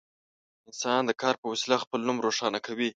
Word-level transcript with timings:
انسان 0.67 1.01
د 1.05 1.11
کار 1.21 1.35
په 1.41 1.47
وسیله 1.51 1.77
خپل 1.83 1.99
نوم 2.07 2.17
روښانه 2.25 2.59
کوي. 2.65 2.89